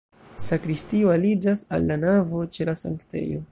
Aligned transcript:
Sakristio 0.43 1.11
aliĝas 1.17 1.63
al 1.77 1.87
la 1.91 1.99
navo 2.07 2.43
ĉe 2.57 2.69
la 2.71 2.79
sanktejo. 2.85 3.47